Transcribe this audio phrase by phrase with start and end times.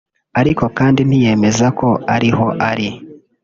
[0.39, 2.87] ariko kandi ntiyemeza ko ari ho ari